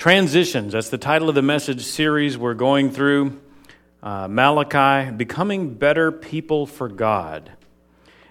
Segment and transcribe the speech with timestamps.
[0.00, 3.38] Transitions, that's the title of the message series we're going through.
[4.02, 7.52] Uh, Malachi, Becoming Better People for God.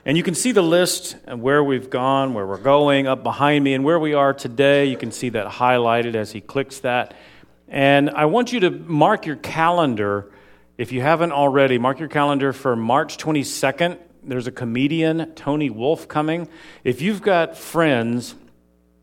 [0.03, 3.63] And you can see the list and where we've gone, where we're going, up behind
[3.63, 4.85] me, and where we are today.
[4.85, 7.13] You can see that highlighted as he clicks that.
[7.67, 10.31] And I want you to mark your calendar,
[10.79, 13.99] if you haven't already, mark your calendar for March 22nd.
[14.23, 16.49] There's a comedian, Tony Wolf, coming.
[16.83, 18.33] If you've got friends,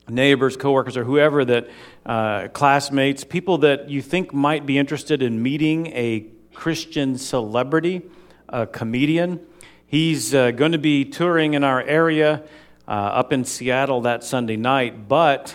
[0.08, 1.68] neighbors, coworkers, or whoever that,
[2.06, 6.24] uh, classmates, people that you think might be interested in meeting a
[6.54, 8.02] Christian celebrity,
[8.48, 9.40] a comedian,
[9.86, 12.44] he's uh, going to be touring in our area
[12.86, 15.54] uh, up in Seattle that Sunday night, but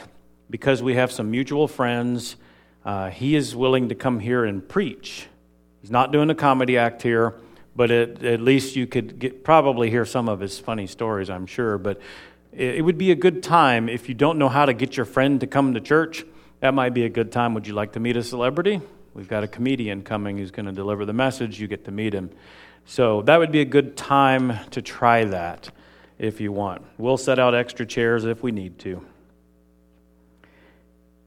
[0.50, 2.36] because we have some mutual friends,
[2.84, 5.28] uh, he is willing to come here and preach.
[5.80, 7.36] He's not doing a comedy act here,
[7.76, 11.46] but it, at least you could get, probably hear some of his funny stories, I'm
[11.46, 11.78] sure.
[11.78, 12.02] But
[12.52, 15.06] it, it would be a good time if you don't know how to get your
[15.06, 16.26] friend to come to church.
[16.62, 17.56] That might be a good time.
[17.56, 18.82] Would you like to meet a celebrity?
[19.16, 21.60] We've got a comedian coming who's going to deliver the message.
[21.60, 22.30] You get to meet him.
[22.86, 25.72] So that would be a good time to try that
[26.20, 26.84] if you want.
[27.00, 29.04] We'll set out extra chairs if we need to.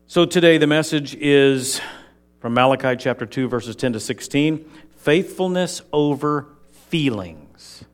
[0.06, 1.80] So today the message is
[2.38, 7.84] from Malachi chapter 2, verses 10 to 16 faithfulness over feelings.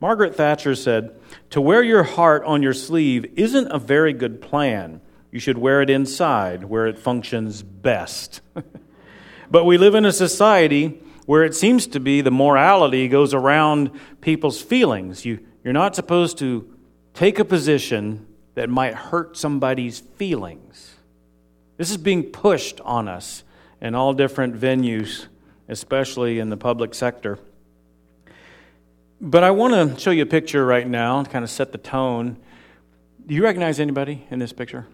[0.00, 1.18] Margaret Thatcher said,
[1.50, 5.00] To wear your heart on your sleeve isn't a very good plan.
[5.34, 8.40] You should wear it inside, where it functions best.
[9.50, 13.90] but we live in a society where it seems to be the morality goes around
[14.20, 15.24] people's feelings.
[15.24, 16.72] You, you're not supposed to
[17.14, 20.94] take a position that might hurt somebody's feelings.
[21.78, 23.42] This is being pushed on us
[23.80, 25.26] in all different venues,
[25.68, 27.40] especially in the public sector.
[29.20, 31.78] But I want to show you a picture right now to kind of set the
[31.78, 32.36] tone.
[33.26, 34.86] Do you recognize anybody in this picture?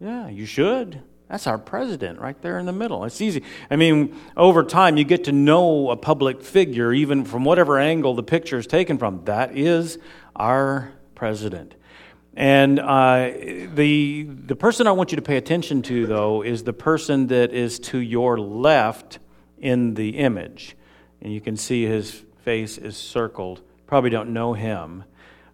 [0.00, 1.02] Yeah, you should.
[1.28, 3.04] That's our president right there in the middle.
[3.04, 3.42] It's easy.
[3.70, 8.14] I mean, over time, you get to know a public figure, even from whatever angle
[8.14, 9.24] the picture is taken from.
[9.24, 9.98] That is
[10.36, 11.74] our president.
[12.34, 13.30] And uh,
[13.74, 17.52] the, the person I want you to pay attention to, though, is the person that
[17.52, 19.18] is to your left
[19.58, 20.76] in the image.
[21.22, 23.62] And you can see his face is circled.
[23.86, 25.04] Probably don't know him.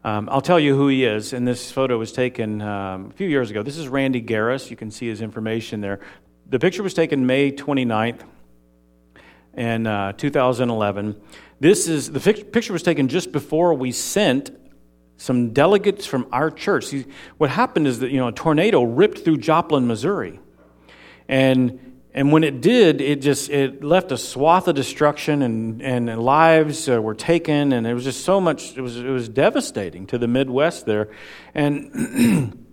[0.04, 1.32] Um, I'll tell you who he is.
[1.32, 3.62] And this photo was taken um, a few years ago.
[3.62, 4.70] This is Randy Gariss.
[4.70, 6.00] You can see his information there.
[6.48, 8.22] The picture was taken May 29th
[9.54, 11.20] in uh, 2011.
[11.60, 14.50] This is the picture was taken just before we sent
[15.16, 16.86] some delegates from our church.
[16.86, 17.06] See,
[17.38, 20.40] what happened is that you know a tornado ripped through Joplin, Missouri,
[21.28, 26.23] and and when it did, it just it left a swath of destruction, and and
[26.23, 28.77] lives uh, were taken, and it was just so much.
[28.77, 31.11] It was it was devastating to the Midwest there,
[31.55, 32.59] and.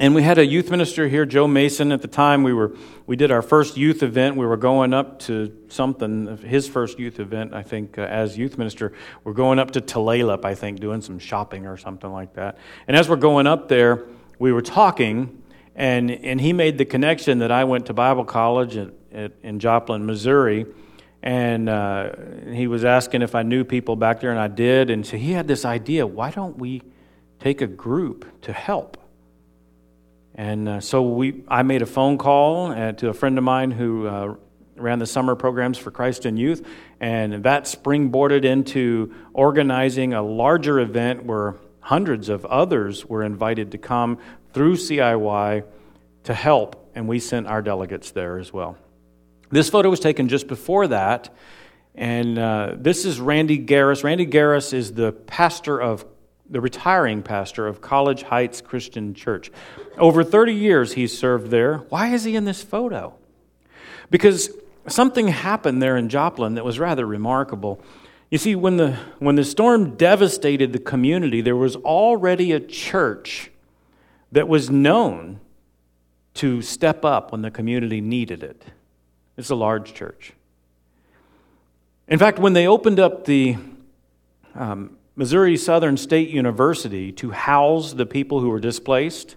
[0.00, 1.92] And we had a youth minister here, Joe Mason.
[1.92, 2.74] At the time, we were
[3.06, 4.36] we did our first youth event.
[4.36, 8.56] We were going up to something, his first youth event, I think, uh, as youth
[8.56, 8.94] minister.
[9.24, 12.56] We're going up to Tulalip, I think, doing some shopping or something like that.
[12.88, 14.06] And as we're going up there,
[14.38, 15.39] we were talking,
[15.80, 19.58] and and he made the connection that I went to Bible college at, at, in
[19.58, 20.66] Joplin, Missouri,
[21.22, 22.10] and uh,
[22.52, 24.90] he was asking if I knew people back there, and I did.
[24.90, 26.82] And so he had this idea: why don't we
[27.38, 28.98] take a group to help?
[30.34, 33.70] And uh, so we, I made a phone call uh, to a friend of mine
[33.70, 34.34] who uh,
[34.76, 36.66] ran the summer programs for Christ In Youth,
[37.00, 43.78] and that springboarded into organizing a larger event where hundreds of others were invited to
[43.78, 44.18] come
[44.52, 45.64] through CIY
[46.24, 48.76] to help, and we sent our delegates there as well.
[49.50, 51.34] This photo was taken just before that,
[51.94, 54.04] and uh, this is Randy Gariss.
[54.04, 56.04] Randy Gariss is the pastor of
[56.48, 59.50] the retiring pastor of College Heights Christian Church.
[59.96, 61.78] Over 30 years he's served there.
[61.88, 63.14] Why is he in this photo?
[64.10, 64.50] Because
[64.88, 67.80] something happened there in Joplin that was rather remarkable.
[68.30, 73.50] You see, when the, when the storm devastated the community, there was already a church
[74.32, 75.40] that was known
[76.34, 78.64] to step up when the community needed it.
[79.36, 80.32] It's a large church.
[82.08, 83.56] In fact, when they opened up the
[84.54, 89.36] um, Missouri Southern State University to house the people who were displaced,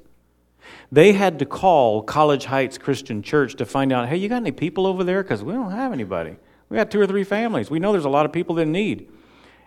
[0.92, 4.51] they had to call College Heights Christian Church to find out, hey, you got any
[4.51, 5.24] people over there?
[5.24, 6.36] Because we don't have anybody.
[6.69, 7.69] We got two or three families.
[7.69, 9.10] We know there's a lot of people that need.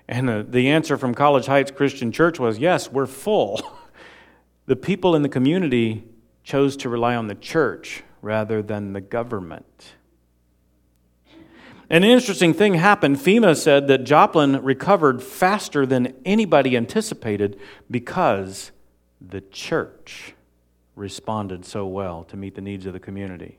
[0.08, 3.60] And the, the answer from College Heights Christian Church was, yes, we're full.
[4.66, 6.04] the people in the community
[6.44, 9.94] chose to rely on the church rather than the government.
[11.88, 13.16] An interesting thing happened.
[13.16, 17.58] FEMA said that Joplin recovered faster than anybody anticipated
[17.88, 18.72] because
[19.20, 20.34] the church
[20.96, 23.58] responded so well to meet the needs of the community.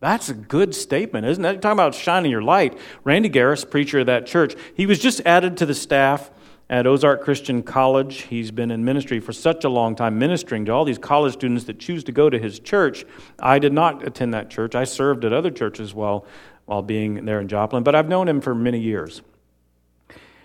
[0.00, 1.52] That's a good statement, isn't it?
[1.52, 2.76] You're Talking about shining your light.
[3.04, 6.32] Randy Gariss, preacher of that church, he was just added to the staff
[6.70, 8.22] at Ozark Christian College.
[8.22, 11.64] He's been in ministry for such a long time, ministering to all these college students
[11.64, 13.04] that choose to go to his church.
[13.38, 14.74] I did not attend that church.
[14.74, 16.26] I served at other churches while,
[16.66, 19.22] while being there in Joplin, but I've known him for many years.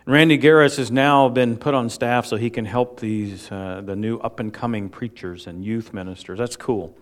[0.08, 3.94] Randy Gariss has now been put on staff so he can help these uh, the
[3.94, 6.40] new up and coming preachers and youth ministers.
[6.40, 6.98] That's cool.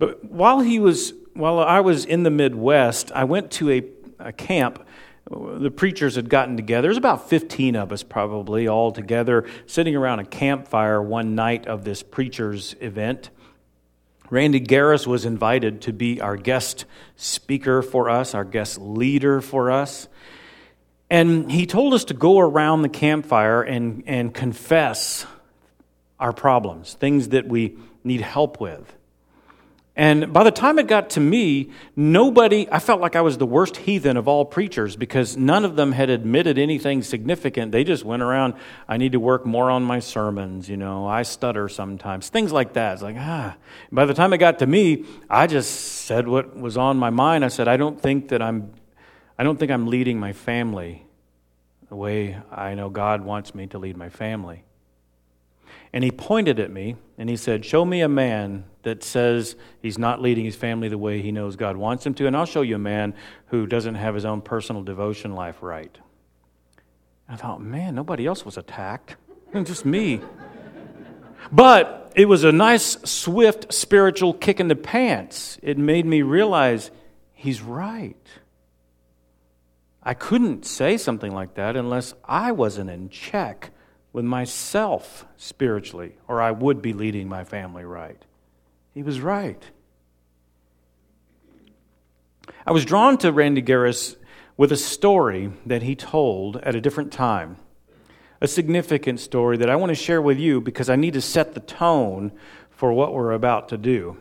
[0.00, 3.84] But while he was while I was in the Midwest, I went to a,
[4.18, 4.84] a camp.
[5.30, 6.88] The preachers had gotten together.
[6.88, 11.84] There's about 15 of us probably all together sitting around a campfire one night of
[11.84, 13.30] this preachers event.
[14.30, 16.86] Randy Gariss was invited to be our guest
[17.16, 20.08] speaker for us, our guest leader for us.
[21.10, 25.26] And he told us to go around the campfire and, and confess
[26.20, 28.97] our problems, things that we need help with.
[29.98, 33.46] And by the time it got to me, nobody, I felt like I was the
[33.46, 37.72] worst heathen of all preachers because none of them had admitted anything significant.
[37.72, 38.54] They just went around,
[38.86, 42.74] I need to work more on my sermons, you know, I stutter sometimes, things like
[42.74, 42.92] that.
[42.92, 43.56] It's like, ah.
[43.90, 45.72] By the time it got to me, I just
[46.06, 47.44] said what was on my mind.
[47.44, 48.72] I said, I don't think that I'm
[49.36, 51.06] I don't think I'm leading my family
[51.88, 54.64] the way I know God wants me to lead my family.
[55.92, 59.98] And he pointed at me and he said, Show me a man that says he's
[59.98, 62.62] not leading his family the way he knows God wants him to, and I'll show
[62.62, 63.14] you a man
[63.46, 65.96] who doesn't have his own personal devotion life right.
[67.28, 69.16] I thought, man, nobody else was attacked,
[69.64, 70.20] just me.
[71.52, 75.58] but it was a nice, swift spiritual kick in the pants.
[75.62, 76.90] It made me realize
[77.34, 78.16] he's right.
[80.02, 83.70] I couldn't say something like that unless I wasn't in check
[84.18, 88.20] with myself spiritually, or I would be leading my family right.
[88.92, 89.62] He was right.
[92.66, 94.16] I was drawn to Randy Gariss
[94.56, 97.58] with a story that he told at a different time.
[98.40, 101.54] A significant story that I want to share with you because I need to set
[101.54, 102.32] the tone
[102.70, 104.16] for what we're about to do.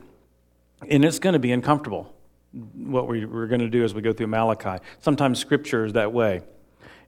[0.88, 2.14] And it's going to be uncomfortable
[2.52, 4.78] what we, are going to do as we go through Malachi.
[5.00, 6.42] Sometimes Scripture is that way.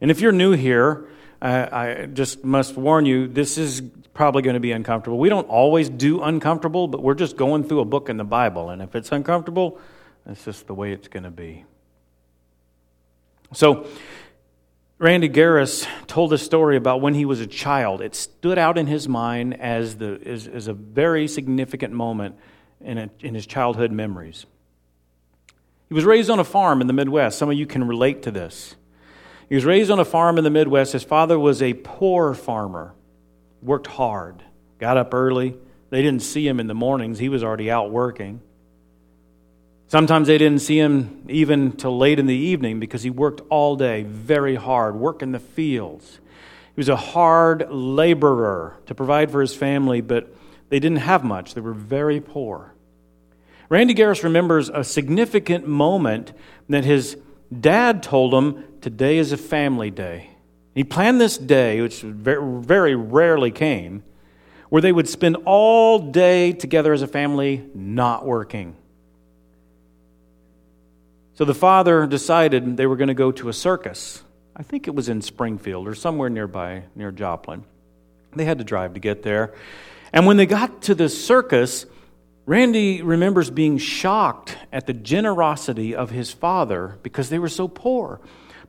[0.02, 1.08] And if you're new here,
[1.42, 3.82] I just must warn you, this is
[4.14, 5.18] probably going to be uncomfortable.
[5.18, 8.70] We don't always do uncomfortable, but we're just going through a book in the Bible.
[8.70, 9.80] And if it's uncomfortable,
[10.26, 11.64] that's just the way it's going to be.
[13.54, 13.88] So,
[14.98, 18.02] Randy Gariss told a story about when he was a child.
[18.02, 22.36] It stood out in his mind as, the, as, as a very significant moment
[22.82, 24.46] in, a, in his childhood memories.
[25.88, 27.40] He was raised on a farm in the Midwest.
[27.40, 28.76] Some of you can relate to this.
[29.50, 30.94] He was raised on a farm in the Midwest.
[30.94, 32.94] His father was a poor farmer,
[33.62, 34.44] worked hard,
[34.78, 35.58] got up early.
[35.90, 38.42] They didn't see him in the mornings, he was already out working.
[39.88, 43.76] Sometimes they didn't see him even till late in the evening because he worked all
[43.76, 46.20] day, very hard, work in the fields.
[46.76, 50.32] He was a hard laborer to provide for his family, but
[50.70, 51.56] they didn't have much.
[51.56, 52.76] They were very poor.
[53.68, 56.34] Randy Gariss remembers a significant moment
[56.70, 57.18] that his
[57.60, 60.30] dad told him, Today is a family day.
[60.74, 64.04] He planned this day, which very rarely came,
[64.70, 68.76] where they would spend all day together as a family not working.
[71.34, 74.24] So the father decided they were going to go to a circus.
[74.56, 77.64] I think it was in Springfield or somewhere nearby, near Joplin.
[78.36, 79.54] They had to drive to get there.
[80.14, 81.86] And when they got to the circus,
[82.46, 88.20] Randy remembers being shocked at the generosity of his father because they were so poor.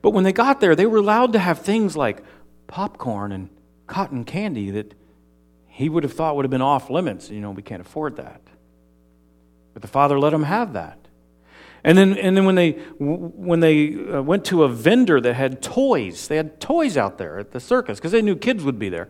[0.01, 2.23] But when they got there, they were allowed to have things like
[2.67, 3.49] popcorn and
[3.87, 4.93] cotton candy that
[5.67, 7.29] he would have thought would have been off limits.
[7.29, 8.41] You know, we can't afford that.
[9.73, 10.97] But the father let them have that.
[11.83, 15.61] And then, and then when they, when they uh, went to a vendor that had
[15.61, 18.89] toys, they had toys out there at the circus because they knew kids would be
[18.89, 19.09] there.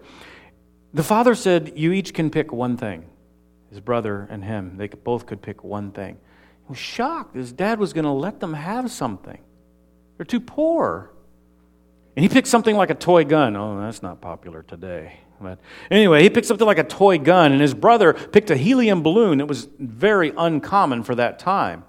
[0.93, 3.05] The father said, You each can pick one thing
[3.69, 4.77] his brother and him.
[4.77, 6.17] They both could pick one thing.
[6.65, 7.36] He was shocked.
[7.36, 9.39] His dad was going to let them have something.
[10.21, 11.09] They're too poor.
[12.15, 13.55] And he picked something like a toy gun.
[13.55, 15.13] Oh, that's not popular today.
[15.41, 15.57] But
[15.89, 19.39] anyway, he picked something like a toy gun, and his brother picked a helium balloon.
[19.39, 21.85] It was very uncommon for that time.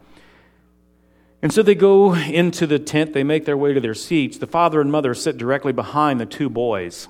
[1.42, 4.38] And so they go into the tent, they make their way to their seats.
[4.38, 7.08] The father and mother sit directly behind the two boys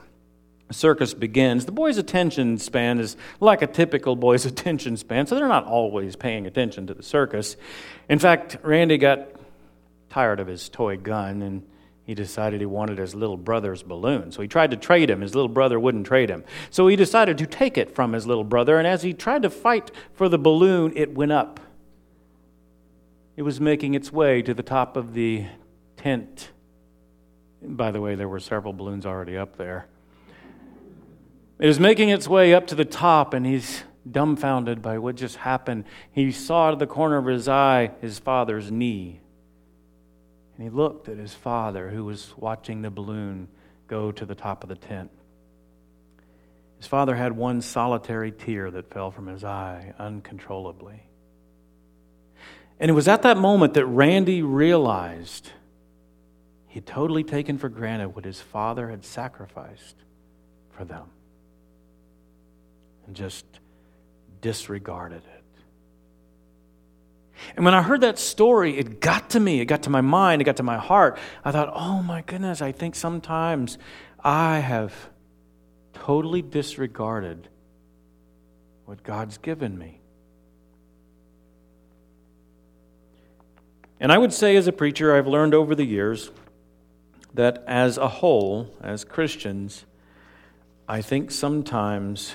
[0.67, 5.37] The circus begins, the boy's attention span is like a typical boy's attention span, so
[5.37, 7.57] they're not always paying attention to the circus.
[8.09, 9.29] In fact, Randy got
[10.12, 11.66] tired of his toy gun and
[12.04, 14.31] he decided he wanted his little brother's balloon.
[14.31, 15.23] So he tried to trade him.
[15.23, 16.45] His little brother wouldn't trade him.
[16.71, 19.50] So he decided to take it from his little brother, and as he tried to
[19.50, 21.61] fight for the balloon, it went up.
[23.37, 25.47] It was making its way to the top of the
[25.97, 26.50] tent.
[27.62, 29.87] By the way, there were several balloons already up there.
[31.59, 35.37] It was making its way up to the top, and he's dumbfounded by what just
[35.37, 35.85] happened.
[36.11, 39.22] He saw out of the corner of his eye his father's knee.
[40.62, 43.49] And he looked at his father, who was watching the balloon
[43.88, 45.11] go to the top of the tent.
[46.76, 51.02] His father had one solitary tear that fell from his eye uncontrollably.
[52.78, 55.50] And it was at that moment that Randy realized
[56.69, 59.97] he had totally taken for granted what his father had sacrificed
[60.71, 61.07] for them
[63.09, 63.47] and just
[64.40, 65.42] disregarded it.
[67.57, 69.61] And when I heard that story, it got to me.
[69.61, 70.41] It got to my mind.
[70.41, 71.19] It got to my heart.
[71.45, 73.79] I thought, oh my goodness, I think sometimes
[74.23, 74.93] I have
[75.93, 77.49] totally disregarded
[78.87, 80.01] what God's given me.
[84.01, 86.31] And I would say, as a preacher, I've learned over the years
[87.35, 89.85] that as a whole, as Christians,
[90.89, 92.35] I think sometimes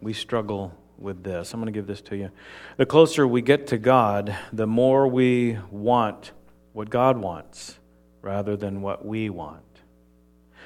[0.00, 1.52] we struggle with this.
[1.52, 2.30] I'm going to give this to you.
[2.76, 6.32] The closer we get to God, the more we want
[6.72, 7.78] what God wants
[8.22, 9.62] rather than what we want.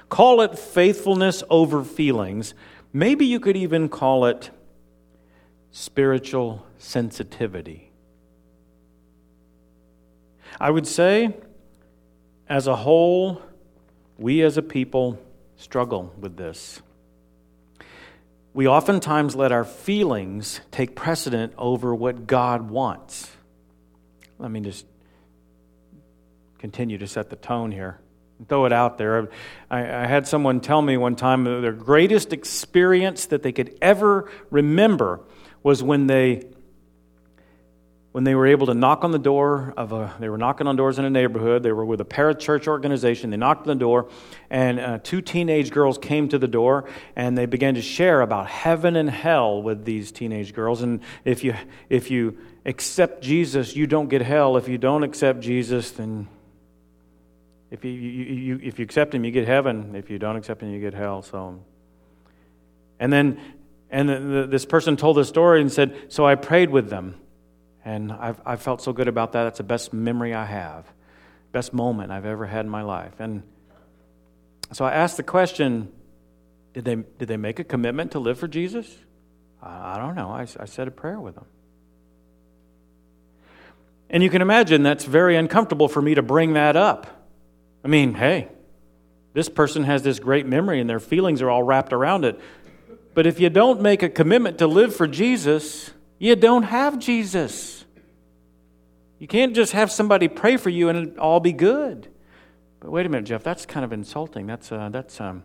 [0.08, 2.54] Call it faithfulness over feelings.
[2.92, 4.50] Maybe you could even call it
[5.70, 7.90] spiritual sensitivity.
[10.60, 11.36] I would say,
[12.48, 13.42] as a whole,
[14.16, 15.20] we as a people
[15.56, 16.80] struggle with this
[18.54, 23.30] we oftentimes let our feelings take precedent over what God wants.
[24.38, 24.86] Let me just
[26.58, 28.00] continue to set the tone here.
[28.48, 29.28] Throw it out there.
[29.70, 34.30] I, I had someone tell me one time their greatest experience that they could ever
[34.50, 35.20] remember
[35.62, 36.44] was when they
[38.18, 40.74] when they were able to knock on the door of a they were knocking on
[40.74, 41.62] doors in a neighborhood.
[41.62, 43.30] They were with a parachurch organization.
[43.30, 44.08] They knocked on the door
[44.50, 48.48] and uh, two teenage girls came to the door and they began to share about
[48.48, 50.82] heaven and hell with these teenage girls.
[50.82, 51.54] And if you
[51.88, 54.56] if you accept jesus you don't get hell.
[54.56, 56.26] If you don't accept jesus then
[57.70, 59.94] if you, you, you if you accept him you get heaven.
[59.94, 61.22] If you don't accept him you get hell.
[61.22, 61.60] So
[62.98, 63.40] and then
[63.90, 67.14] and the, the, this person told the story and said so i prayed with them
[67.84, 69.44] and I've, I've felt so good about that.
[69.44, 70.86] That's the best memory I have,
[71.52, 73.14] best moment I've ever had in my life.
[73.18, 73.42] And
[74.72, 75.92] so I asked the question
[76.74, 78.94] did they, did they make a commitment to live for Jesus?
[79.62, 80.30] I, I don't know.
[80.30, 81.46] I, I said a prayer with them.
[84.10, 87.06] And you can imagine that's very uncomfortable for me to bring that up.
[87.84, 88.48] I mean, hey,
[89.34, 92.40] this person has this great memory and their feelings are all wrapped around it.
[93.14, 97.84] But if you don't make a commitment to live for Jesus, you don't have Jesus.
[99.18, 102.08] You can't just have somebody pray for you and it all be good.
[102.80, 104.46] But wait a minute, Jeff, that's kind of insulting.
[104.46, 105.42] That's, uh, that's, um,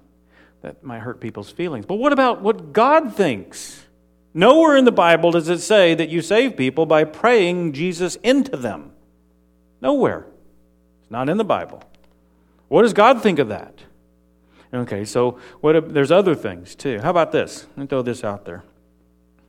[0.62, 1.86] that might hurt people's feelings.
[1.86, 3.86] But what about what God thinks?
[4.34, 8.58] Nowhere in the Bible does it say that you save people by praying Jesus into
[8.58, 8.92] them.
[9.82, 10.26] Nowhere.
[11.02, 11.84] It's not in the Bible.
[12.68, 13.80] What does God think of that?
[14.74, 17.00] Okay, so what, there's other things too.
[17.00, 17.68] How about this?
[17.76, 18.64] Let me throw this out there.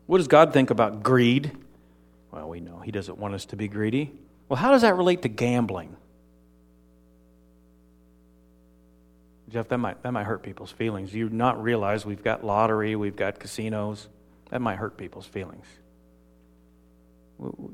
[0.06, 1.50] What does God think about greed?
[2.30, 4.12] Well, we know He doesn't want us to be greedy.
[4.48, 5.96] Well, how does that relate to gambling?
[9.48, 11.14] Jeff, that might, that might hurt people's feelings.
[11.14, 14.08] You not realize we've got lottery, we've got casinos.
[14.50, 15.66] That might hurt people's feelings.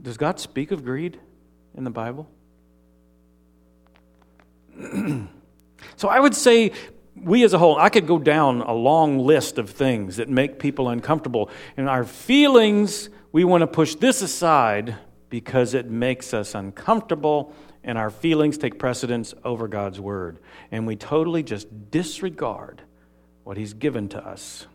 [0.03, 1.19] Does God speak of greed
[1.75, 2.29] in the Bible?
[5.97, 6.73] so I would say
[7.17, 10.59] we as a whole, I could go down a long list of things that make
[10.59, 11.51] people uncomfortable.
[11.77, 14.97] And our feelings we want to push this aside
[15.29, 20.39] because it makes us uncomfortable and our feelings take precedence over God's word.
[20.71, 22.83] And we totally just disregard
[23.45, 24.67] what He's given to us.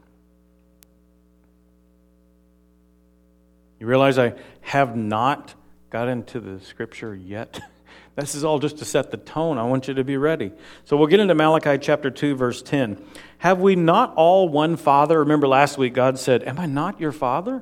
[3.79, 5.53] You realize I have not
[5.89, 7.59] got into the scripture yet?
[8.15, 9.57] this is all just to set the tone.
[9.57, 10.51] I want you to be ready.
[10.85, 13.03] So we'll get into Malachi chapter 2, verse 10.
[13.39, 15.19] Have we not all one Father?
[15.19, 17.61] Remember last week God said, Am I not your Father?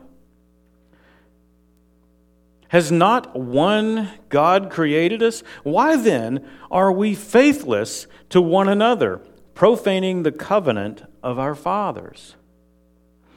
[2.67, 5.43] Has not one God created us?
[5.63, 9.21] Why then are we faithless to one another,
[9.53, 12.35] profaning the covenant of our fathers?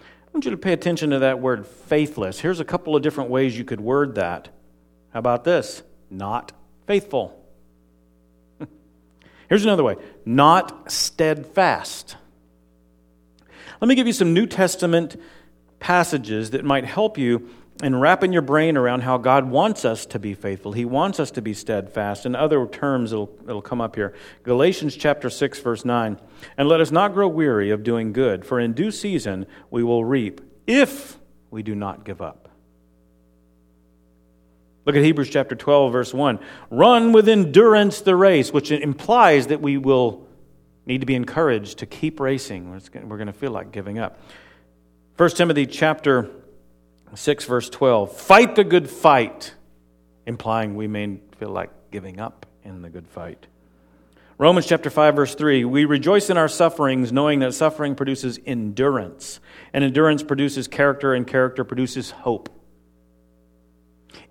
[0.00, 2.40] I want you to pay attention to that word faithless.
[2.40, 4.49] Here's a couple of different ways you could word that.
[5.12, 5.82] How about this?
[6.11, 6.52] Not
[6.87, 7.45] faithful.
[9.49, 12.16] Here's another way not steadfast.
[13.81, 15.21] Let me give you some New Testament
[15.78, 17.50] passages that might help you
[17.83, 20.73] in wrapping your brain around how God wants us to be faithful.
[20.73, 22.25] He wants us to be steadfast.
[22.25, 24.14] In other terms, it'll, it'll come up here.
[24.45, 26.19] Galatians chapter 6, verse 9.
[26.57, 30.05] And let us not grow weary of doing good, for in due season we will
[30.05, 31.19] reap if
[31.50, 32.46] we do not give up.
[34.87, 36.38] Look at Hebrews chapter 12, verse 1.
[36.71, 40.26] Run with endurance the race, which implies that we will
[40.87, 42.71] need to be encouraged to keep racing.
[42.71, 44.21] We're going to feel like giving up.
[45.16, 46.31] 1 Timothy chapter
[47.12, 48.16] 6, verse 12.
[48.16, 49.55] Fight the good fight,
[50.25, 53.49] implying we may feel like giving up in the good fight.
[54.38, 55.64] Romans chapter 5, verse 3.
[55.64, 59.40] We rejoice in our sufferings, knowing that suffering produces endurance,
[59.73, 62.50] and endurance produces character, and character produces hope.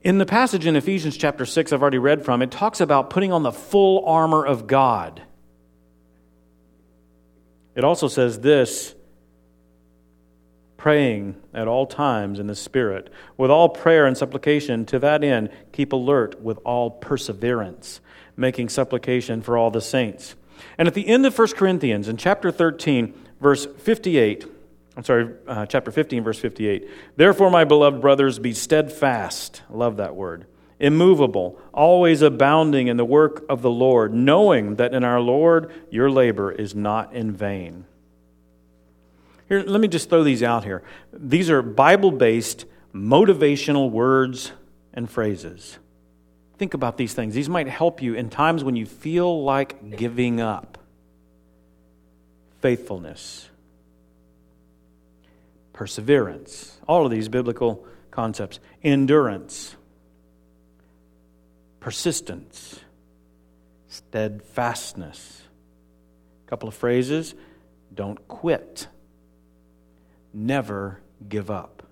[0.01, 3.31] In the passage in Ephesians chapter 6, I've already read from, it talks about putting
[3.31, 5.21] on the full armor of God.
[7.75, 8.95] It also says this
[10.77, 15.49] praying at all times in the Spirit, with all prayer and supplication, to that end,
[15.71, 17.99] keep alert with all perseverance,
[18.37, 20.35] making supplication for all the saints.
[20.77, 24.45] And at the end of 1 Corinthians, in chapter 13, verse 58,
[24.97, 26.89] I'm sorry, uh, chapter 15, verse 58.
[27.17, 29.61] Therefore, my beloved brothers, be steadfast.
[29.69, 30.45] I love that word
[30.79, 36.09] immovable, always abounding in the work of the Lord, knowing that in our Lord your
[36.09, 37.85] labor is not in vain.
[39.47, 40.83] Here, let me just throw these out here.
[41.13, 44.51] These are Bible based motivational words
[44.93, 45.77] and phrases.
[46.57, 47.33] Think about these things.
[47.35, 50.77] These might help you in times when you feel like giving up.
[52.61, 53.49] Faithfulness,
[55.75, 59.75] perseverance, all of these biblical concepts, endurance
[61.85, 62.79] persistence,
[63.87, 65.43] steadfastness.
[66.43, 67.35] A couple of phrases
[67.93, 68.87] don't quit,
[70.33, 71.83] never give up.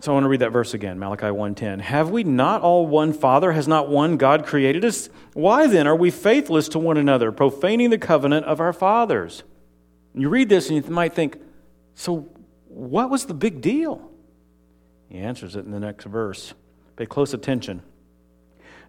[0.00, 1.78] So I want to read that verse again, Malachi 1:10.
[1.78, 3.52] Have we not all one Father?
[3.52, 5.08] Has not one God created us?
[5.34, 9.44] Why then are we faithless to one another, profaning the covenant of our fathers?
[10.16, 11.38] You read this and you might think,
[11.94, 12.28] so
[12.68, 14.10] what was the big deal?
[15.08, 16.54] He answers it in the next verse.
[16.96, 17.82] Pay close attention.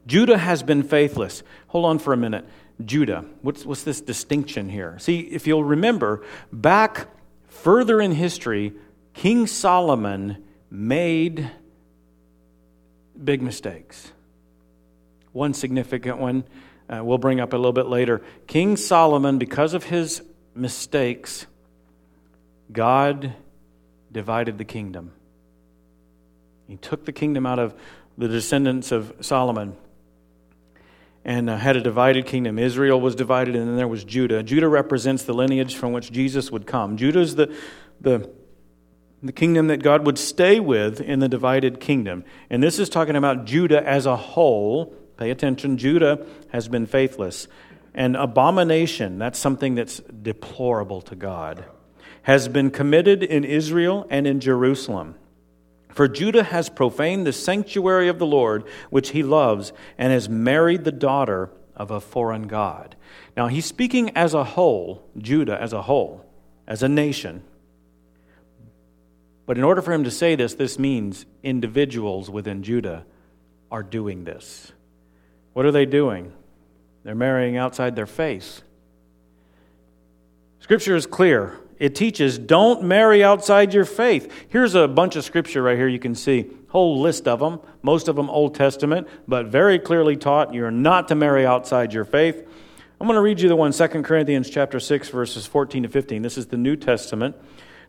[0.06, 1.44] Judah has been faithless.
[1.68, 2.46] Hold on for a minute.
[2.84, 4.98] Judah, what's, what's this distinction here?
[5.00, 7.08] See, if you'll remember, back
[7.48, 8.74] further in history,
[9.14, 11.52] King Solomon made
[13.22, 14.12] big mistakes.
[15.34, 16.46] One significant one
[16.90, 18.22] uh, we'll bring up a little bit later.
[18.48, 20.22] King Solomon, because of his
[20.58, 21.46] mistakes,
[22.72, 23.34] God
[24.12, 25.12] divided the kingdom.
[26.68, 27.74] He took the kingdom out of
[28.18, 29.78] the descendants of Solomon
[31.24, 32.58] and uh, had a divided kingdom.
[32.58, 34.42] Israel was divided, and then there was Judah.
[34.44, 36.96] Judah represents the lineage from which Jesus would come.
[36.96, 37.54] Judah is the,
[38.00, 38.32] the,
[39.22, 42.24] the kingdom that God would stay with in the divided kingdom.
[42.50, 44.96] And this is talking about Judah as a whole.
[45.18, 47.48] Pay attention, Judah has been faithless.
[47.98, 51.66] And abomination, that's something that's deplorable to God,
[52.22, 55.16] has been committed in Israel and in Jerusalem.
[55.90, 60.84] For Judah has profaned the sanctuary of the Lord, which he loves, and has married
[60.84, 62.96] the daughter of a foreign God.
[63.36, 66.24] Now, he's speaking as a whole, Judah as a whole,
[66.68, 67.42] as a nation.
[69.48, 73.06] But in order for him to say this, this means individuals within Judah
[73.72, 74.72] are doing this.
[75.54, 76.32] What are they doing?
[77.08, 78.64] They're marrying outside their faith.
[80.60, 84.30] Scripture is clear it teaches don't marry outside your faith.
[84.50, 86.48] Here's a bunch of scripture right here you can see.
[86.68, 91.08] Whole list of them, most of them Old Testament, but very clearly taught you're not
[91.08, 92.46] to marry outside your faith.
[93.00, 96.24] I'm going to read you the one 2 Corinthians chapter 6 verses 14 to 15.
[96.24, 97.38] This is the New Testament.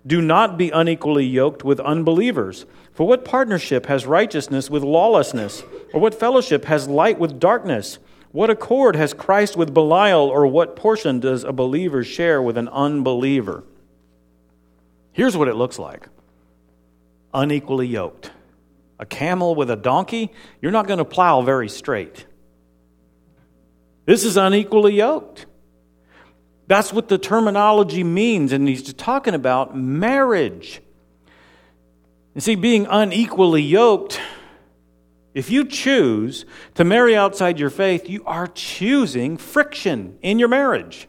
[0.07, 2.67] Do not be unequally yoked with unbelievers.
[2.93, 5.65] For what partnership has righteousness with lawlessness?
[5.93, 7.99] Or what fellowship has light with darkness?
[8.31, 10.29] What accord has Christ with Belial?
[10.29, 13.65] Or what portion does a believer share with an unbeliever?
[15.13, 16.09] Here's what it looks like
[17.35, 18.31] unequally yoked.
[18.99, 22.27] A camel with a donkey, you're not going to plow very straight.
[24.07, 25.47] This is unequally yoked.
[26.67, 30.81] That's what the terminology means, and he's talking about marriage.
[32.35, 34.21] You see, being unequally yoked,
[35.39, 41.09] if you choose to marry outside your faith, you are choosing friction in your marriage.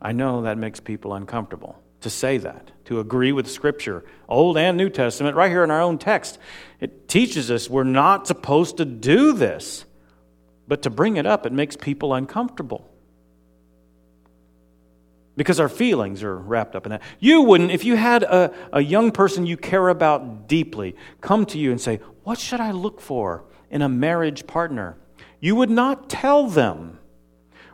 [0.00, 1.82] I know that makes people uncomfortable.
[2.02, 5.80] to say that, to agree with Scripture, Old and New Testament, right here in our
[5.80, 6.38] own text.
[6.80, 9.84] It teaches us we're not supposed to do this,
[10.68, 12.88] but to bring it up, it makes people uncomfortable.
[15.34, 17.02] Because our feelings are wrapped up in that.
[17.18, 21.58] You wouldn't, if you had a, a young person you care about deeply come to
[21.58, 24.96] you and say, What should I look for in a marriage partner?
[25.40, 26.98] You would not tell them.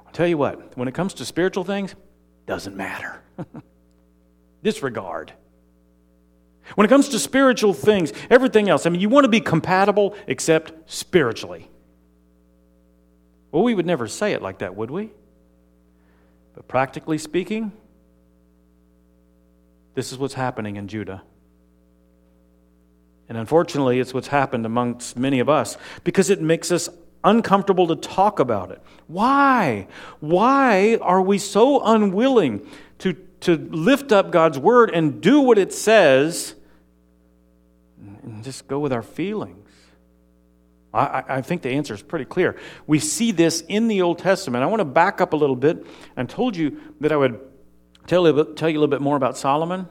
[0.06, 1.94] I'll tell you what, when it comes to spiritual things,
[2.46, 3.22] doesn't matter.
[4.62, 5.32] Disregard.
[6.74, 10.16] When it comes to spiritual things, everything else, I mean, you want to be compatible
[10.26, 11.70] except spiritually.
[13.52, 15.10] Well, we would never say it like that, would we?
[16.54, 17.72] But practically speaking,
[19.94, 21.22] this is what's happening in Judah.
[23.28, 26.88] And unfortunately, it's what's happened amongst many of us because it makes us
[27.24, 28.80] uncomfortable to talk about it.
[29.06, 29.86] Why?
[30.20, 32.66] Why are we so unwilling
[32.98, 36.54] to, to lift up God's word and do what it says
[38.22, 39.68] and just go with our feelings?
[40.92, 42.56] I, I, think the answer is pretty clear.
[42.86, 44.64] We see this in the Old Testament.
[44.64, 45.86] I want to back up a little bit.
[46.16, 47.38] I told you that I would
[48.06, 49.86] tell you, tell you a little bit more about Solomon.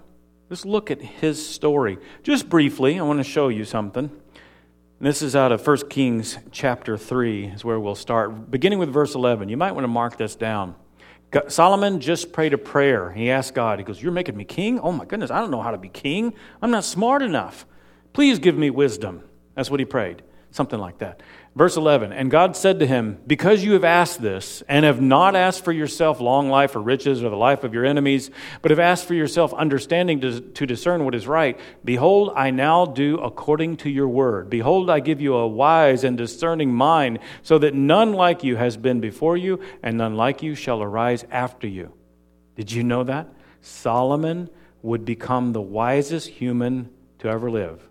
[0.49, 1.97] Let's look at his story.
[2.23, 4.09] Just briefly, I want to show you something.
[4.97, 9.13] This is out of 1 Kings chapter 3, is where we'll start, beginning with verse
[9.13, 9.49] 11.
[9.49, 10.75] You might want to mark this down.
[11.49, 13.11] Solomon just prayed a prayer.
[13.11, 14.79] He asked God, He goes, You're making me king?
[14.79, 16.33] Oh my goodness, I don't know how to be king.
[16.61, 17.65] I'm not smart enough.
[18.13, 19.23] Please give me wisdom.
[19.53, 20.23] That's what he prayed.
[20.51, 21.21] Something like that.
[21.57, 25.35] Verse 11 And God said to him, Because you have asked this, and have not
[25.35, 28.29] asked for yourself long life or riches or the life of your enemies,
[28.61, 32.85] but have asked for yourself understanding to, to discern what is right, behold, I now
[32.85, 34.51] do according to your word.
[34.51, 38.77] Behold, I give you a wise and discerning mind, so that none like you has
[38.77, 41.91] been before you, and none like you shall arise after you.
[42.55, 43.33] Did you know that?
[43.61, 44.51] Solomon
[44.83, 47.81] would become the wisest human to ever live.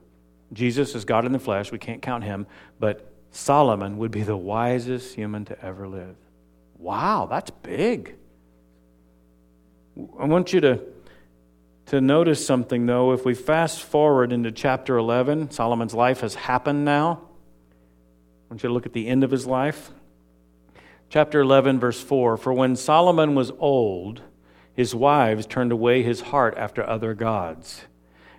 [0.52, 1.72] Jesus is God in the flesh.
[1.72, 2.46] We can't count him.
[2.78, 6.16] But Solomon would be the wisest human to ever live.
[6.78, 8.16] Wow, that's big.
[10.18, 10.80] I want you to,
[11.86, 13.12] to notice something, though.
[13.12, 17.20] If we fast forward into chapter 11, Solomon's life has happened now.
[18.48, 19.90] I want you to look at the end of his life.
[21.10, 24.22] Chapter 11, verse 4 For when Solomon was old,
[24.72, 27.82] his wives turned away his heart after other gods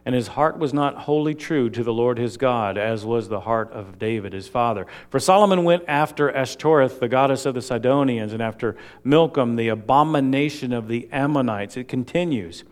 [0.07, 3.41] and his heart was not wholly true to the Lord his God, as was the
[3.41, 4.87] heart of David his father.
[5.09, 10.71] For Solomon went after Ashtoreth, the goddess of the Sidonians, and after Milcom, the abomination
[10.71, 11.75] of the Ammonites.
[11.75, 12.63] It continues.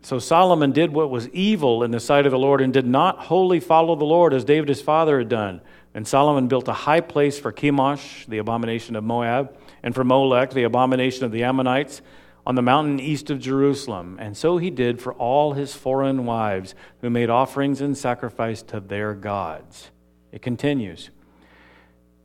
[0.00, 3.18] So Solomon did what was evil in the sight of the Lord and did not
[3.18, 5.60] wholly follow the Lord as David his father had done.
[5.92, 10.52] And Solomon built a high place for Chemosh, the abomination of Moab, and for Molech,
[10.52, 12.00] the abomination of the Ammonites
[12.46, 14.16] on the mountain east of Jerusalem.
[14.20, 18.80] And so he did for all his foreign wives who made offerings and sacrifice to
[18.80, 19.90] their gods.
[20.32, 21.10] It continues.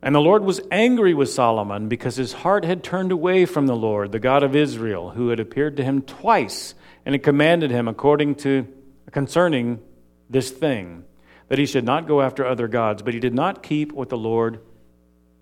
[0.02, 3.76] And the Lord was angry with Solomon because his heart had turned away from the
[3.76, 6.74] Lord, the God of Israel, who had appeared to him twice
[7.04, 8.68] and had commanded him according to
[9.10, 9.80] concerning
[10.28, 11.04] this thing
[11.48, 14.16] that he should not go after other gods, but he did not keep what the
[14.16, 14.60] Lord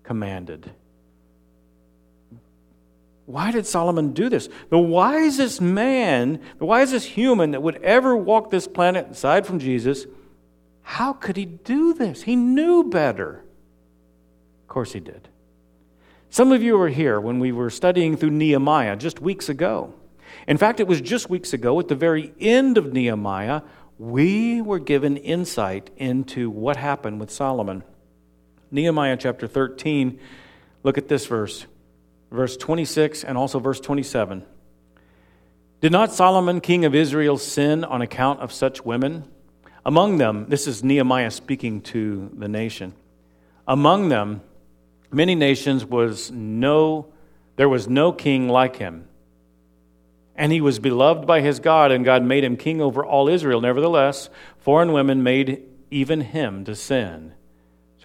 [0.03, 0.71] commanded.
[3.25, 4.49] Why did Solomon do this?
[4.69, 10.05] The wisest man, the wisest human that would ever walk this planet aside from Jesus,
[10.83, 12.21] how could he do this?
[12.21, 13.43] He knew better.
[14.63, 15.27] Of course he did.
[16.29, 19.93] Some of you were here when we were studying through Nehemiah just weeks ago.
[20.47, 23.61] In fact, it was just weeks ago, at the very end of Nehemiah,
[23.97, 27.83] we were given insight into what happened with Solomon.
[28.69, 30.19] Nehemiah chapter 13,
[30.83, 31.65] look at this verse
[32.31, 34.43] verse 26 and also verse 27.
[35.81, 39.25] Did not Solomon, king of Israel, sin on account of such women?
[39.85, 42.93] Among them, this is Nehemiah speaking to the nation.
[43.67, 44.41] Among them,
[45.11, 47.13] many nations was no
[47.55, 49.07] there was no king like him.
[50.35, 53.61] And he was beloved by his God, and God made him king over all Israel.
[53.61, 57.33] Nevertheless, foreign women made even him to sin.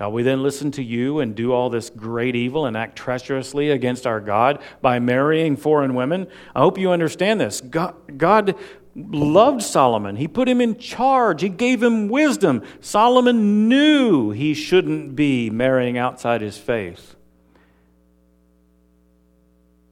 [0.00, 3.68] Shall we then listen to you and do all this great evil and act treacherously
[3.68, 6.26] against our God by marrying foreign women?
[6.56, 7.60] I hope you understand this.
[7.60, 8.54] God, God
[8.96, 10.16] loved Solomon.
[10.16, 11.42] He put him in charge.
[11.42, 12.62] He gave him wisdom.
[12.80, 17.14] Solomon knew he shouldn't be marrying outside his faith.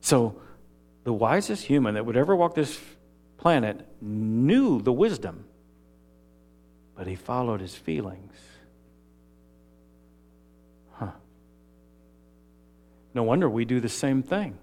[0.01, 0.41] So,
[1.05, 2.81] the wisest human that would ever walk this
[3.37, 5.45] planet knew the wisdom,
[6.97, 8.33] but he followed his feelings.
[13.19, 14.57] No wonder we do the same thing.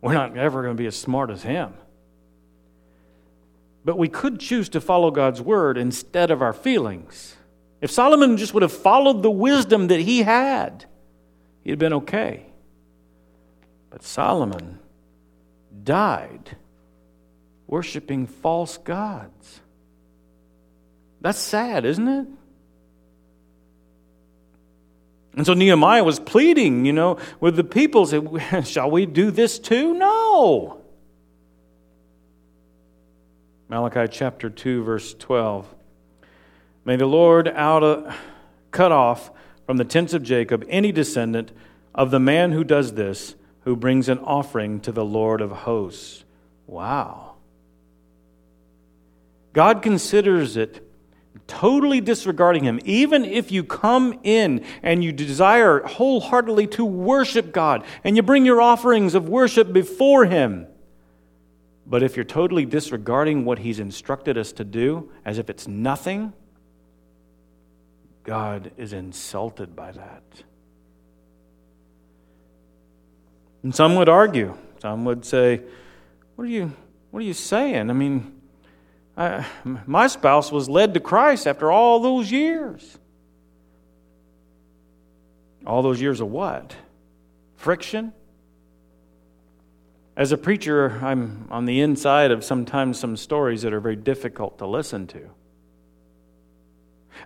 [0.00, 1.74] We're not ever going to be as smart as him.
[3.84, 7.36] But we could choose to follow God's word instead of our feelings.
[7.82, 10.86] If Solomon just would have followed the wisdom that he had,
[11.62, 12.46] he'd have been okay.
[13.90, 14.78] But Solomon
[15.84, 16.56] died
[17.66, 19.60] worshiping false gods.
[21.20, 22.28] That's sad, isn't it?
[25.36, 28.26] And so Nehemiah was pleading, you know, with the people, said,
[28.66, 29.92] Shall we do this too?
[29.94, 30.80] No.
[33.68, 35.66] Malachi chapter 2, verse 12.
[36.86, 38.16] May the Lord out of,
[38.70, 39.30] cut off
[39.66, 41.52] from the tents of Jacob any descendant
[41.94, 46.24] of the man who does this, who brings an offering to the Lord of hosts.
[46.66, 47.34] Wow.
[49.52, 50.85] God considers it
[51.46, 57.84] totally disregarding him, even if you come in and you desire wholeheartedly to worship God
[58.04, 60.66] and you bring your offerings of worship before him.
[61.86, 66.32] But if you're totally disregarding what he's instructed us to do as if it's nothing,
[68.24, 70.22] God is insulted by that.
[73.62, 75.62] And some would argue, some would say,
[76.34, 76.74] What are you,
[77.10, 77.88] what are you saying?
[77.88, 78.35] I mean,
[79.16, 79.46] I,
[79.86, 82.98] my spouse was led to Christ after all those years.
[85.66, 86.76] All those years of what?
[87.56, 88.12] Friction?
[90.16, 94.58] As a preacher, I'm on the inside of sometimes some stories that are very difficult
[94.58, 95.30] to listen to.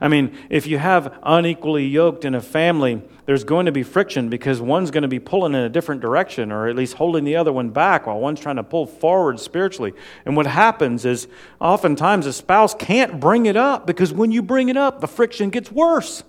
[0.01, 4.29] I mean, if you have unequally yoked in a family, there's going to be friction
[4.29, 7.37] because one's going to be pulling in a different direction or at least holding the
[7.37, 9.93] other one back while one's trying to pull forward spiritually.
[10.25, 11.29] And what happens is
[11.61, 15.51] oftentimes a spouse can't bring it up because when you bring it up, the friction
[15.51, 16.23] gets worse.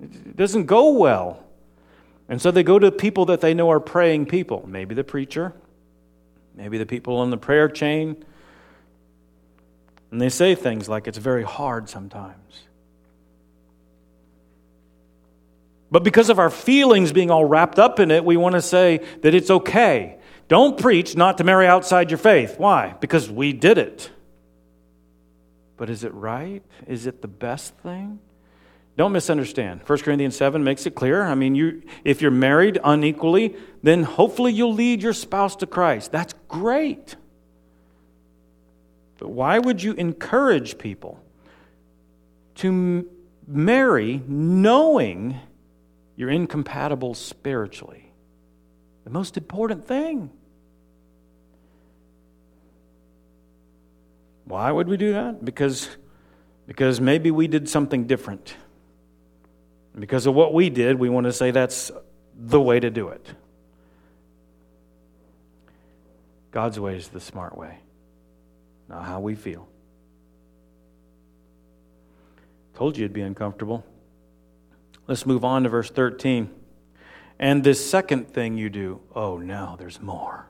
[0.00, 1.44] It doesn't go well.
[2.28, 5.52] And so they go to people that they know are praying people, maybe the preacher,
[6.54, 8.24] maybe the people on the prayer chain
[10.10, 12.64] and they say things like it's very hard sometimes.
[15.90, 19.00] But because of our feelings being all wrapped up in it, we want to say
[19.22, 20.18] that it's okay.
[20.48, 22.58] Don't preach not to marry outside your faith.
[22.58, 22.94] Why?
[23.00, 24.10] Because we did it.
[25.76, 26.62] But is it right?
[26.86, 28.20] Is it the best thing?
[28.96, 29.80] Don't misunderstand.
[29.86, 31.22] 1 Corinthians 7 makes it clear.
[31.22, 36.12] I mean, you, if you're married unequally, then hopefully you'll lead your spouse to Christ.
[36.12, 37.16] That's great.
[39.20, 41.22] But why would you encourage people
[42.56, 43.08] to
[43.46, 45.38] marry knowing
[46.16, 48.12] you're incompatible spiritually?
[49.04, 50.30] The most important thing.
[54.46, 55.44] Why would we do that?
[55.44, 55.88] Because,
[56.66, 58.56] because maybe we did something different.
[59.98, 61.92] Because of what we did, we want to say that's
[62.34, 63.26] the way to do it.
[66.52, 67.80] God's way is the smart way
[68.90, 69.68] not how we feel.
[72.74, 73.84] Told you it'd be uncomfortable.
[75.06, 76.50] Let's move on to verse 13.
[77.38, 80.46] And this second thing you do, oh no, there's more.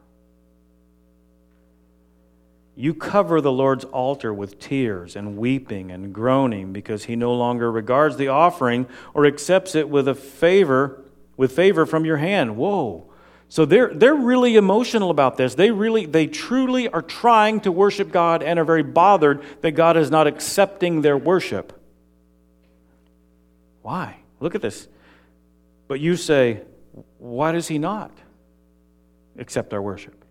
[2.75, 7.71] You cover the Lord's altar with tears and weeping and groaning because he no longer
[7.71, 11.05] regards the offering or accepts it with a favor
[11.37, 12.55] with favor from your hand.
[12.57, 13.10] Whoa.
[13.51, 15.57] So they're, they're really emotional about this.
[15.57, 19.97] They really, they truly are trying to worship God and are very bothered that God
[19.97, 21.73] is not accepting their worship.
[23.83, 24.19] Why?
[24.39, 24.87] Look at this.
[25.89, 26.61] But you say,
[27.19, 28.13] why does he not
[29.37, 30.25] accept our worship?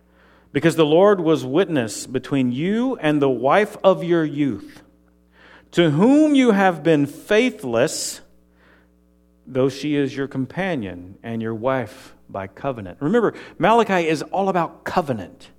[0.53, 4.81] Because the Lord was witness between you and the wife of your youth,
[5.71, 8.21] to whom you have been faithless,
[9.51, 12.99] though she is your companion and your wife by covenant.
[13.01, 15.49] Remember, Malachi is all about covenant.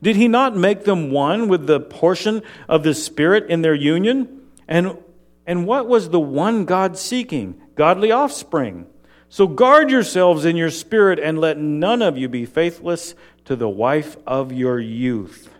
[0.00, 4.42] Did he not make them one with the portion of the Spirit in their union?
[4.68, 4.96] And,
[5.44, 7.60] and what was the one God seeking?
[7.74, 8.86] Godly offspring.
[9.28, 13.68] So guard yourselves in your spirit and let none of you be faithless to the
[13.68, 15.50] wife of your youth.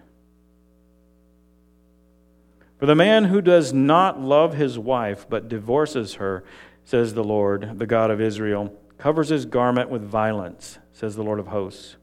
[2.79, 6.45] For the man who does not love his wife but divorces her
[6.85, 11.39] says the Lord, the God of Israel, covers his garment with violence, says the Lord
[11.39, 11.97] of hosts.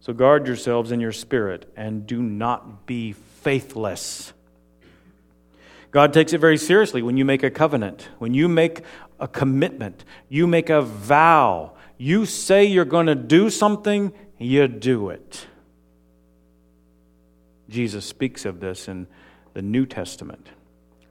[0.00, 4.32] So guard yourselves in your spirit and do not be faithless.
[5.90, 8.82] God takes it very seriously when you make a covenant, when you make
[9.20, 15.10] a commitment, you make a vow, you say you're going to do something, you do
[15.10, 15.46] it.
[17.68, 19.06] Jesus speaks of this in
[19.54, 20.48] the New Testament.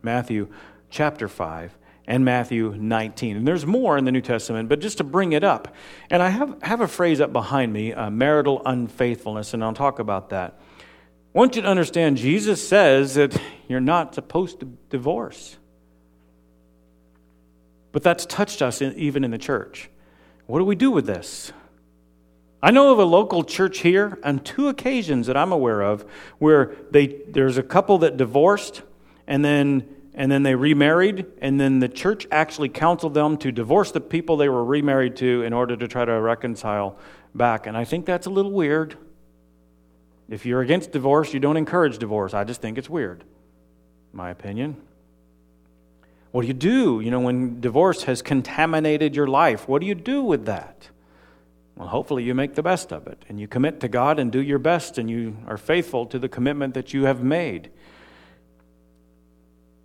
[0.02, 0.48] Matthew
[0.90, 1.78] chapter 5
[2.08, 3.38] and Matthew 19.
[3.38, 5.74] And there's more in the New Testament, but just to bring it up.
[6.10, 10.00] And I have, have a phrase up behind me uh, marital unfaithfulness, and I'll talk
[10.00, 10.60] about that.
[11.34, 15.58] I want you to understand Jesus says that you're not supposed to divorce.
[17.92, 19.90] But that's touched us in, even in the church.
[20.48, 21.54] What do we do with this?
[22.64, 26.06] I know of a local church here on two occasions that I'm aware of
[26.38, 28.84] where they, there's a couple that divorced
[29.28, 33.92] and then and then they remarried, and then the church actually counseled them to divorce
[33.92, 36.98] the people they were remarried to in order to try to reconcile
[37.34, 37.66] back.
[37.66, 38.98] And I think that's a little weird.
[40.30, 42.34] If you're against divorce, you don't encourage divorce.
[42.34, 43.24] I just think it's weird,
[44.12, 44.76] my opinion.
[46.32, 49.68] What do you do, you know, when divorce has contaminated your life?
[49.68, 50.90] What do you do with that?
[51.76, 54.42] Well, hopefully you make the best of it and you commit to God and do
[54.42, 57.72] your best and you are faithful to the commitment that you have made.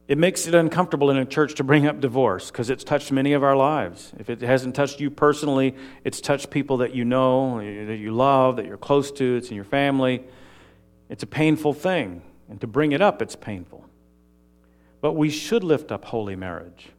[0.09, 3.33] It makes it uncomfortable in a church to bring up divorce because it's touched many
[3.33, 4.13] of our lives.
[4.19, 8.57] If it hasn't touched you personally, it's touched people that you know, that you love,
[8.57, 10.23] that you're close to, it's in your family.
[11.09, 12.23] It's a painful thing.
[12.49, 13.85] And to bring it up, it's painful.
[15.01, 16.91] But we should lift up holy marriage.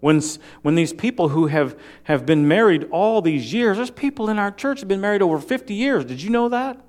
[0.00, 0.22] When,
[0.62, 4.50] when these people who have, have been married all these years, there's people in our
[4.50, 6.04] church have been married over 50 years.
[6.04, 6.80] Did you know that?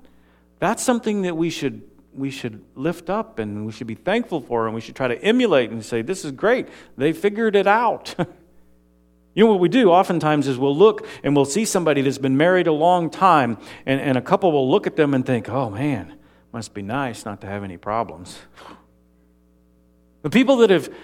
[0.58, 1.82] That's something that we should
[2.14, 5.20] we should lift up and we should be thankful for and we should try to
[5.22, 6.68] emulate and say, This is great.
[6.96, 8.14] They figured it out.
[9.34, 12.36] you know what we do oftentimes is we'll look and we'll see somebody that's been
[12.36, 15.70] married a long time, and, and a couple will look at them and think, Oh
[15.70, 16.14] man,
[16.52, 18.38] must be nice not to have any problems.
[20.22, 20.94] The people that have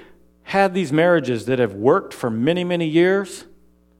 [0.48, 3.44] had these marriages that have worked for many, many years,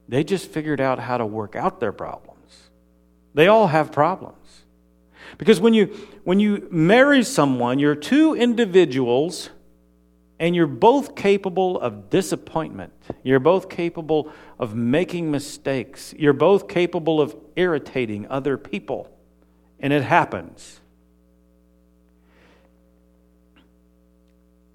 [0.08, 2.70] they just figured out how to work out their problems.
[3.34, 4.62] They all have problems.
[5.36, 5.88] Because when you,
[6.24, 9.50] when you marry someone, you're two individuals
[10.38, 12.94] and you're both capable of disappointment.
[13.22, 16.14] You're both capable of making mistakes.
[16.16, 19.14] You're both capable of irritating other people.
[19.80, 20.80] And it happens.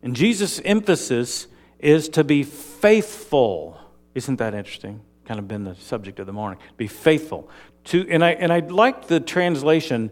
[0.03, 1.47] And Jesus' emphasis
[1.83, 3.77] is to be faithful.
[4.15, 5.01] Isn't that interesting?
[5.25, 6.59] Kind of been the subject of the morning.
[6.77, 7.49] Be faithful.
[7.85, 10.09] To, and I, and I like the translation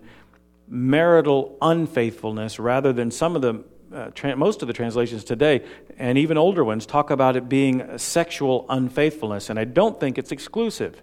[0.67, 5.65] marital unfaithfulness rather than some of the uh, tra- most of the translations today
[5.97, 10.31] and even older ones talk about it being sexual unfaithfulness and i don't think it's
[10.31, 11.01] exclusive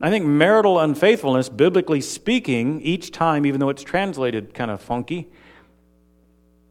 [0.00, 5.28] i think marital unfaithfulness biblically speaking each time even though it's translated kind of funky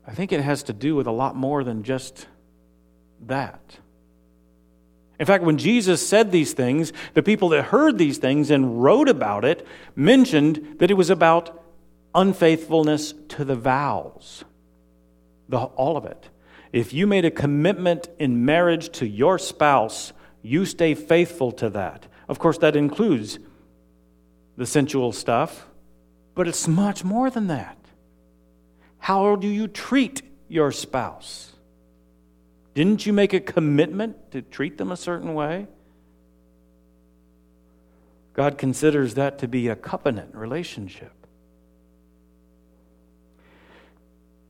[0.07, 2.25] i think it has to do with a lot more than just
[3.27, 3.79] that
[5.19, 9.09] in fact, when Jesus said these things, the people that heard these things and wrote
[9.09, 11.61] about it mentioned that it was about
[12.15, 14.45] unfaithfulness to the vows,
[15.49, 16.29] the, all of it.
[16.71, 22.07] If you made a commitment in marriage to your spouse, you stay faithful to that.
[22.29, 23.39] Of course, that includes
[24.55, 25.67] the sensual stuff,
[26.33, 27.77] but it's much more than that.
[28.99, 31.53] How do you treat your spouse?
[32.73, 35.67] Didn't you make a commitment to treat them a certain way?
[38.33, 41.11] God considers that to be a covenant relationship.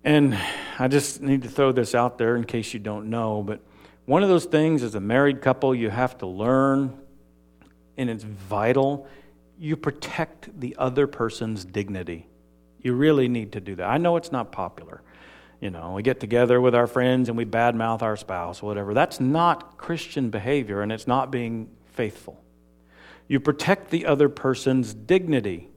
[0.03, 0.37] And
[0.77, 3.61] I just need to throw this out there in case you don't know, but
[4.05, 6.97] one of those things as a married couple you have to learn,
[7.97, 9.07] and it's vital,
[9.59, 12.25] you protect the other person's dignity.
[12.81, 13.85] You really need to do that.
[13.85, 15.01] I know it's not popular.
[15.59, 18.93] You know, we get together with our friends and we badmouth our spouse, whatever.
[18.93, 22.41] That's not Christian behavior and it's not being faithful.
[23.27, 25.69] You protect the other person's dignity.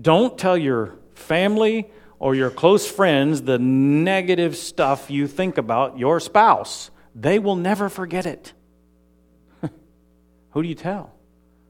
[0.00, 6.18] Don't tell your family or your close friends the negative stuff you think about your
[6.18, 6.90] spouse.
[7.14, 8.54] They will never forget it.
[10.50, 11.12] Who do you tell?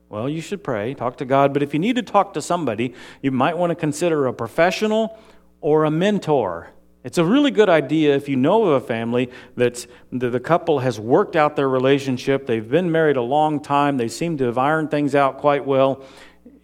[0.09, 2.95] Well, you should pray, talk to God, but if you need to talk to somebody,
[3.23, 5.19] you might want to consider a professional
[5.63, 6.71] or a mentor.
[7.05, 11.01] It's a really good idea if you know of a family that's the couple has
[11.01, 14.91] worked out their relationship, they've been married a long time, they seem to have ironed
[14.91, 16.05] things out quite well.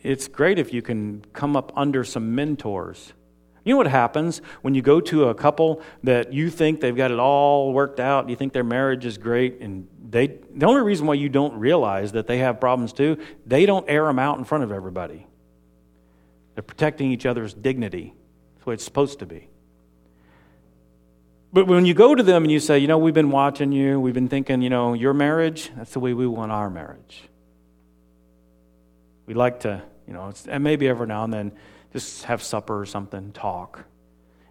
[0.02, 3.12] It's great if you can come up under some mentors
[3.68, 7.10] you know what happens when you go to a couple that you think they've got
[7.10, 11.06] it all worked out, you think their marriage is great, and they the only reason
[11.06, 14.44] why you don't realize that they have problems too, they don't air them out in
[14.44, 15.26] front of everybody.
[16.54, 18.14] They're protecting each other's dignity.
[18.54, 19.50] That's what it's supposed to be.
[21.52, 23.98] But when you go to them and you say, you know, we've been watching you,
[23.98, 27.22] we've been thinking, you know, your marriage, that's the way we want our marriage.
[29.26, 31.52] We like to, you know, and maybe every now and then
[31.92, 33.84] just have supper or something, talk.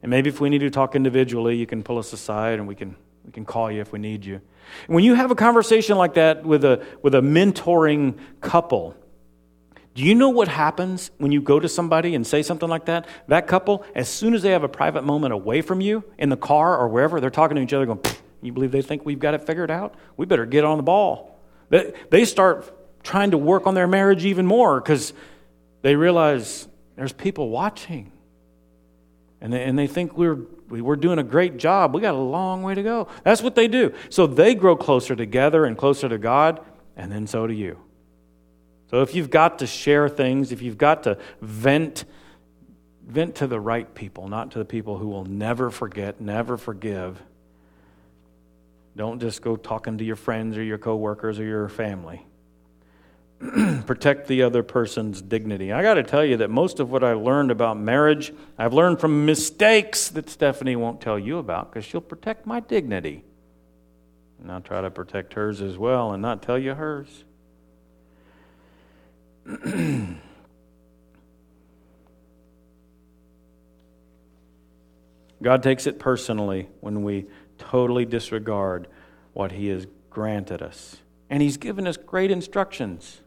[0.01, 2.75] And maybe if we need to talk individually, you can pull us aside and we
[2.75, 2.95] can
[3.27, 4.39] We can call you if we need you.
[4.87, 8.95] When you have a conversation like that with a, with a mentoring couple,
[9.97, 13.07] do you know what happens when you go to somebody and say something like that?
[13.29, 16.37] That couple, as soon as they have a private moment away from you in the
[16.37, 18.01] car or wherever, they're talking to each other going,
[18.43, 19.95] You believe they think we've got it figured out?
[20.15, 21.39] We better get on the ball.
[21.71, 22.71] They, start
[23.01, 25.13] trying to work on their marriage even more because
[25.81, 28.11] they realize there's people watching.
[29.41, 30.37] And they, and they think we're,
[30.69, 31.95] we're doing a great job.
[31.95, 33.07] We got a long way to go.
[33.23, 33.95] That's what they do.
[34.09, 36.63] So they grow closer together and closer to God,
[36.95, 37.79] and then so do you.
[38.89, 42.05] So if you've got to share things, if you've got to vent,
[43.05, 47.21] vent to the right people, not to the people who will never forget, never forgive.
[48.95, 52.25] Don't just go talking to your friends or your coworkers or your family.
[53.85, 55.71] protect the other person's dignity.
[55.71, 58.99] I got to tell you that most of what I learned about marriage, I've learned
[58.99, 63.23] from mistakes that Stephanie won't tell you about because she'll protect my dignity.
[64.41, 67.25] And I'll try to protect hers as well and not tell you hers.
[75.41, 77.27] God takes it personally when we
[77.57, 78.87] totally disregard
[79.33, 80.97] what He has granted us.
[81.29, 83.21] And He's given us great instructions.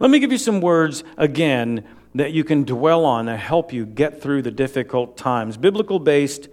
[0.00, 1.84] Let me give you some words again
[2.14, 5.56] that you can dwell on to help you get through the difficult times.
[5.56, 6.48] Biblical based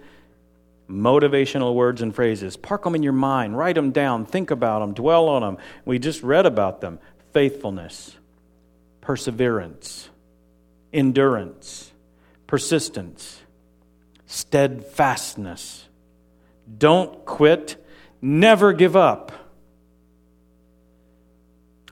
[0.90, 2.56] motivational words and phrases.
[2.56, 5.56] Park them in your mind, write them down, think about them, dwell on them.
[5.84, 6.98] We just read about them
[7.32, 8.16] faithfulness,
[9.02, 10.08] perseverance,
[10.92, 11.92] endurance,
[12.46, 13.42] persistence,
[14.24, 15.84] steadfastness.
[16.78, 17.84] Don't quit,
[18.22, 19.32] never give up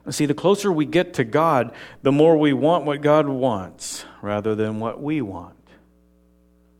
[0.08, 4.54] See, the closer we get to God, the more we want what God wants rather
[4.54, 5.56] than what we want.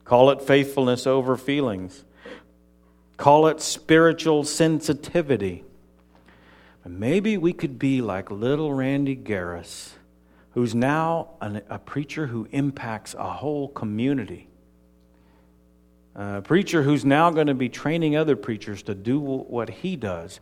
[0.05, 2.05] Call it faithfulness over feelings,
[3.17, 5.65] call it spiritual sensitivity.
[6.85, 9.91] Maybe we could be like little Randy Gariss,
[10.53, 14.49] who's now an, a preacher who impacts a whole community.
[16.15, 20.41] A preacher who's now going to be training other preachers to do what he does.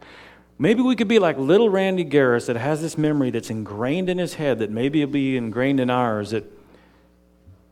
[0.58, 4.18] Maybe we could be like little Randy Gariss that has this memory that's ingrained in
[4.18, 6.44] his head that maybe it'll be ingrained in ours that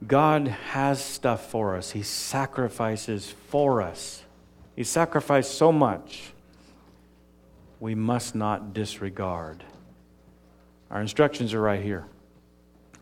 [0.07, 1.93] God has stuff for us.
[1.93, 4.23] He sacrifices for us.
[4.77, 6.33] He sacrificed so much.
[7.81, 9.65] We must not disregard.
[10.91, 12.07] Our instructions are right here.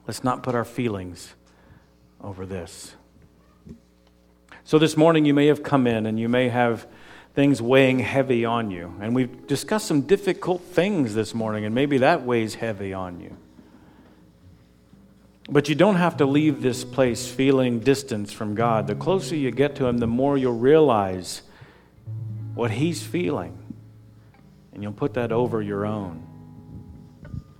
[0.06, 1.34] Let's not put our feelings
[2.20, 2.94] over this.
[4.64, 6.86] So this morning you may have come in and you may have
[7.34, 8.94] things weighing heavy on you.
[9.00, 13.36] And we've discussed some difficult things this morning, and maybe that weighs heavy on you.
[15.50, 18.86] But you don't have to leave this place feeling distance from God.
[18.86, 21.42] The closer you get to Him, the more you'll realize
[22.54, 23.58] what He's feeling.
[24.72, 26.26] And you'll put that over your own.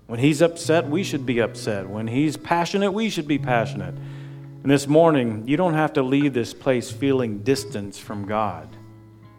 [0.07, 1.89] When He's upset, we should be upset.
[1.89, 3.95] When He's passionate, we should be passionate.
[3.95, 8.69] And this morning, you don't have to leave this place feeling distance from God.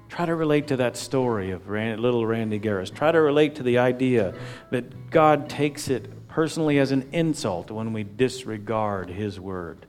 [0.10, 2.94] Try to relate to that story of little Randy Gariss.
[2.94, 4.34] Try to relate to the idea
[4.72, 9.86] that God takes it personally as an insult when we disregard His word.